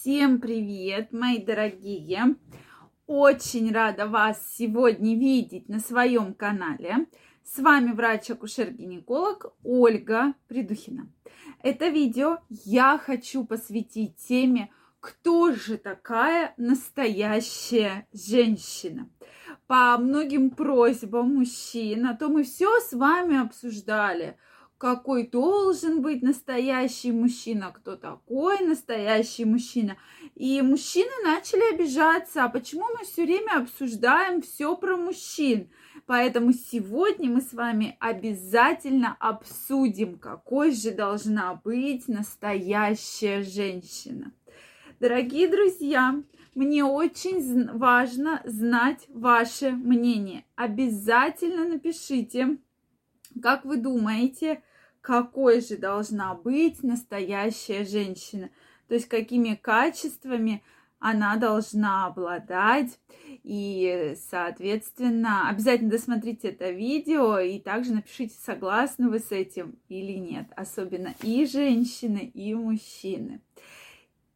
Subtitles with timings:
[0.00, 2.36] Всем привет, мои дорогие!
[3.06, 7.06] Очень рада вас сегодня видеть на своем канале.
[7.44, 11.12] С вами врач-акушер-гинеколог Ольга Придухина.
[11.62, 19.10] Это видео я хочу посвятить теме «Кто же такая настоящая женщина?»
[19.66, 24.38] По многим просьбам мужчин, а то мы все с вами обсуждали–
[24.80, 29.98] какой должен быть настоящий мужчина, кто такой настоящий мужчина.
[30.34, 35.68] И мужчины начали обижаться, а почему мы все время обсуждаем все про мужчин?
[36.06, 44.32] Поэтому сегодня мы с вами обязательно обсудим, какой же должна быть настоящая женщина.
[44.98, 46.14] Дорогие друзья,
[46.54, 50.46] мне очень важно знать ваше мнение.
[50.56, 52.56] Обязательно напишите,
[53.42, 54.62] как вы думаете,
[55.10, 58.48] какой же должна быть настоящая женщина,
[58.86, 60.62] то есть какими качествами
[61.00, 62.96] она должна обладать.
[63.42, 70.46] И, соответственно, обязательно досмотрите это видео и также напишите, согласны вы с этим или нет.
[70.54, 73.40] Особенно и женщины, и мужчины.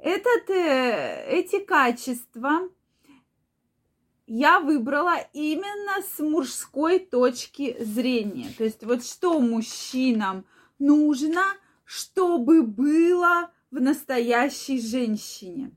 [0.00, 2.68] Этот, э, эти качества
[4.26, 8.48] я выбрала именно с мужской точки зрения.
[8.58, 10.44] То есть вот что мужчинам
[10.78, 11.42] нужно,
[11.84, 15.72] чтобы было в настоящей женщине.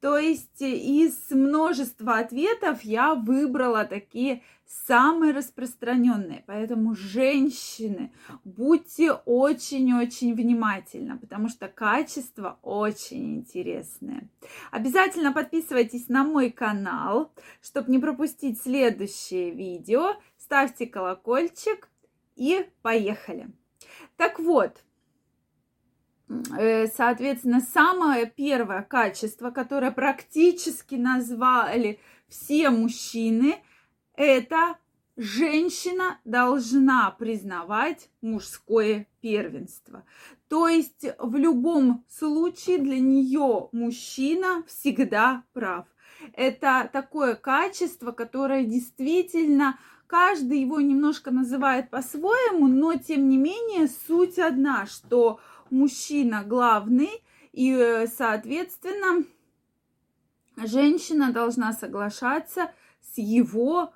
[0.00, 4.42] То есть из множества ответов я выбрала такие
[4.86, 6.42] самые распространенные.
[6.46, 8.12] Поэтому, женщины,
[8.44, 14.28] будьте очень-очень внимательны, потому что качество очень интересное.
[14.70, 20.16] Обязательно подписывайтесь на мой канал, чтобы не пропустить следующее видео.
[20.36, 21.88] Ставьте колокольчик
[22.34, 23.48] и поехали.
[24.16, 24.82] Так вот,
[26.58, 33.56] э, соответственно, самое первое качество, которое практически назвали все мужчины,
[34.14, 34.76] это
[35.16, 40.04] женщина должна признавать мужское первенство.
[40.48, 45.86] То есть в любом случае для нее мужчина всегда прав.
[46.32, 54.38] Это такое качество, которое действительно каждый его немножко называет по-своему, но тем не менее суть
[54.38, 57.10] одна, что мужчина главный
[57.52, 59.24] и, соответственно,
[60.56, 62.70] женщина должна соглашаться
[63.00, 63.92] с его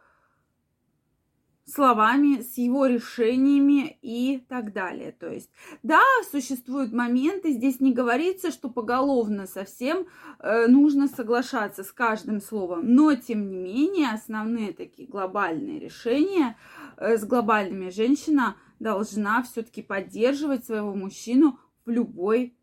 [1.71, 5.13] словами, с его решениями и так далее.
[5.13, 5.51] То есть,
[5.83, 10.07] да, существуют моменты, здесь не говорится, что поголовно совсем
[10.39, 16.57] э, нужно соглашаться с каждым словом, но тем не менее основные такие глобальные решения
[16.97, 22.55] э, с глобальными женщина должна все-таки поддерживать своего мужчину в любой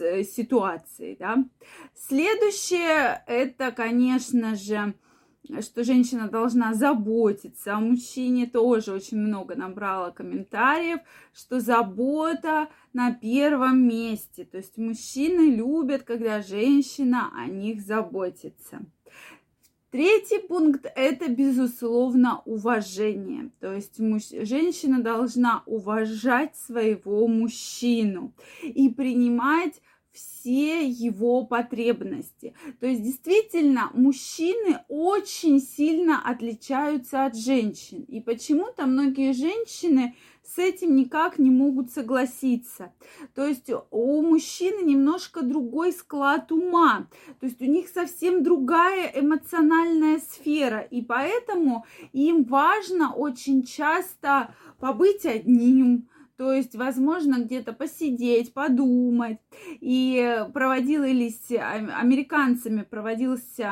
[0.00, 1.44] э, ситуации, да.
[1.94, 4.94] Следующее это, конечно же,
[5.60, 11.00] что женщина должна заботиться о мужчине, тоже очень много набрала комментариев,
[11.32, 14.44] что забота на первом месте.
[14.44, 18.80] То есть мужчины любят, когда женщина о них заботится.
[19.90, 23.50] Третий пункт– это, безусловно, уважение.
[23.58, 24.28] То есть муж...
[24.28, 29.82] женщина должна уважать своего мужчину и принимать
[30.12, 32.54] все его потребности.
[32.80, 38.02] То есть действительно мужчины очень сильно отличаются от женщин.
[38.08, 40.14] И почему-то многие женщины
[40.54, 42.92] с этим никак не могут согласиться.
[43.34, 47.06] То есть у мужчины немножко другой склад ума,
[47.38, 55.24] то есть у них совсем другая эмоциональная сфера, и поэтому им важно очень часто побыть
[55.24, 56.08] одним,
[56.40, 59.40] то есть, возможно, где-то посидеть, подумать.
[59.82, 63.70] И проводились американцами проводился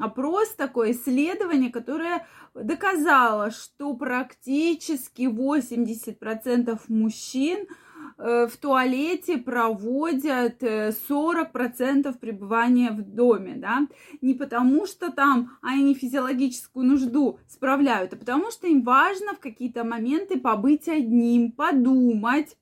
[0.00, 7.66] опрос, такое исследование, которое доказало, что практически 80% мужчин–
[8.18, 13.86] в туалете проводят 40% э, пребывания в доме, да,
[14.22, 19.84] не потому что там они физиологическую нужду справляют, а потому что им важно в какие-то
[19.84, 22.56] моменты побыть одним, подумать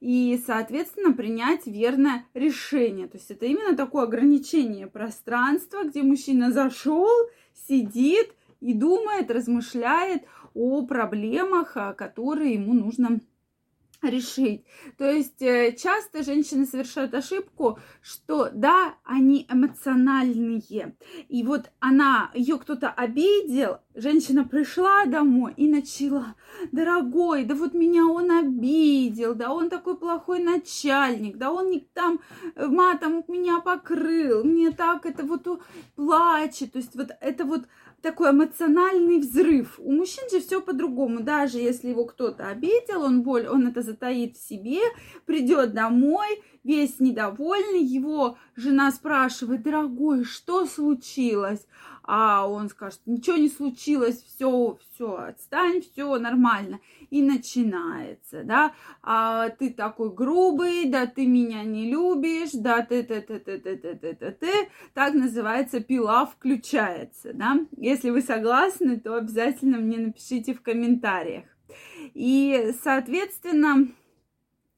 [0.00, 3.08] и, соответственно, принять верное решение.
[3.08, 7.08] То есть это именно такое ограничение пространства, где мужчина зашел,
[7.68, 10.22] сидит и думает, размышляет
[10.54, 13.20] о проблемах, которые ему нужно
[14.02, 14.64] решить.
[14.98, 20.96] То есть э, часто женщины совершают ошибку, что да, они эмоциональные.
[21.28, 26.34] И вот она, ее кто-то обидел, женщина пришла домой и начала,
[26.72, 32.20] дорогой, да вот меня он обидел, да он такой плохой начальник, да он там
[32.54, 35.46] э, матом меня покрыл, мне так это вот
[35.94, 36.72] плачет.
[36.72, 37.66] То есть вот это вот
[38.02, 39.78] такой эмоциональный взрыв.
[39.78, 41.20] У мужчин же все по-другому.
[41.20, 44.80] Даже если его кто-то обидел, он боль, он это затаит в себе,
[45.26, 51.66] придет домой, весь недовольный, его жена спрашивает, дорогой, что случилось?
[52.12, 56.80] А он скажет, ничего не случилось, все, все, отстань, все нормально.
[57.08, 63.20] И начинается, да, а ты такой грубый, да ты меня не любишь, да ты, ты,
[63.20, 64.52] ты, ты, ты, ты, ты, ты, ты.
[64.92, 67.60] Так называется пила включается, да.
[67.76, 71.44] Если вы согласны, то обязательно мне напишите в комментариях.
[72.14, 73.86] И, соответственно,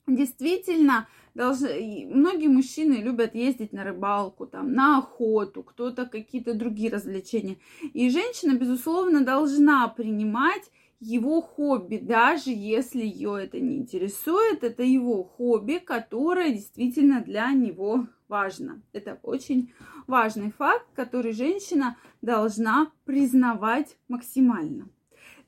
[0.07, 7.59] действительно, должны, многие мужчины любят ездить на рыбалку, там, на охоту, кто-то какие-то другие развлечения.
[7.93, 10.71] И женщина, безусловно, должна принимать
[11.01, 18.07] его хобби, даже если ее это не интересует, это его хобби, которое действительно для него
[18.29, 18.83] важно.
[18.93, 19.73] Это очень
[20.07, 24.89] важный факт, который женщина должна признавать максимально.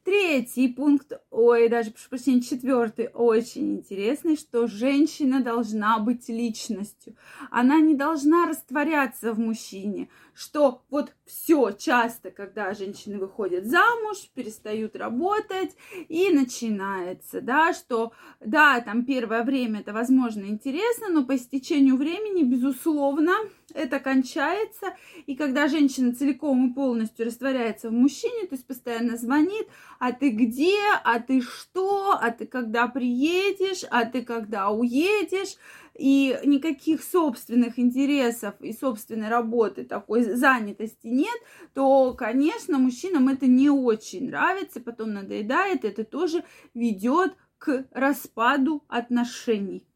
[0.04, 7.16] Третий пункт, ой, даже, прошу прощения, четвертый, очень интересный, что женщина должна быть личностью.
[7.50, 14.94] Она не должна растворяться в мужчине, что вот все часто, когда женщины выходят замуж, перестают
[14.94, 15.74] работать,
[16.10, 18.12] и начинается, да, что,
[18.44, 23.32] да, там первое время это, возможно, интересно, но по истечению времени, безусловно,
[23.72, 29.66] это кончается, и когда женщина целиком и полностью растворяется в мужчине, то есть постоянно звонит,
[29.98, 35.56] а ты где, а ты что, а ты когда приедешь, а ты когда уедешь,
[35.94, 41.40] и никаких собственных интересов и собственной работы, такой занятости нет,
[41.72, 46.44] то, конечно, мужчинам это не очень нравится, потом надоедает, это тоже
[46.74, 49.86] ведет к распаду отношений.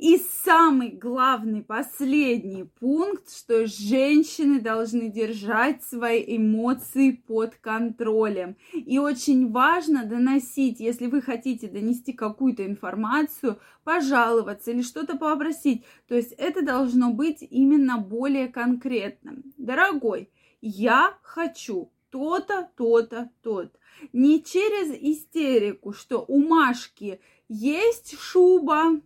[0.00, 8.56] И самый главный, последний пункт, что женщины должны держать свои эмоции под контролем.
[8.72, 15.84] И очень важно доносить, если вы хотите донести какую-то информацию, пожаловаться или что-то попросить.
[16.06, 19.52] То есть это должно быть именно более конкретным.
[19.56, 20.30] Дорогой,
[20.60, 23.76] я хочу то-то, то-то, то-то.
[24.12, 29.00] Не через истерику, что у Машки есть шуба,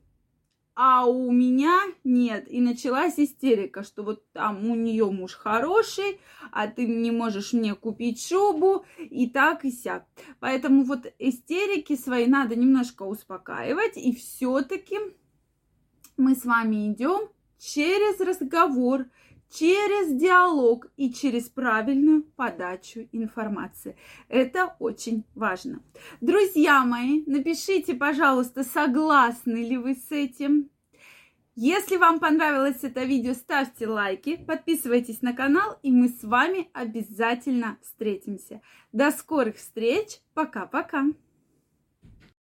[0.75, 2.51] а у меня нет.
[2.51, 6.21] И началась истерика, что вот там у нее муж хороший,
[6.51, 10.07] а ты не можешь мне купить шубу, и так, и сяк.
[10.41, 14.99] Поэтому вот истерики свои надо немножко успокаивать, и все-таки
[16.17, 17.29] мы с вами идем
[17.59, 19.07] через разговор,
[19.53, 23.97] через диалог и через правильную подачу информации.
[24.29, 25.83] Это очень важно.
[26.21, 30.71] Друзья мои, напишите, пожалуйста, согласны ли вы с этим.
[31.55, 37.77] Если вам понравилось это видео, ставьте лайки, подписывайтесь на канал, и мы с вами обязательно
[37.83, 38.63] встретимся.
[38.93, 40.21] До скорых встреч.
[40.33, 41.05] Пока-пока.